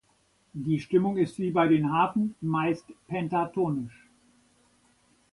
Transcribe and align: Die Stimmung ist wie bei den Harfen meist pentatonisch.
Die 0.53 0.79
Stimmung 0.79 1.17
ist 1.17 1.37
wie 1.37 1.51
bei 1.51 1.67
den 1.67 1.93
Harfen 1.93 2.33
meist 2.41 2.85
pentatonisch. 3.07 4.07